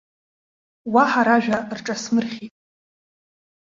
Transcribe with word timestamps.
Уаҳа 0.93 1.21
ражәа 1.27 1.57
рҿасмырхьит. 1.77 2.53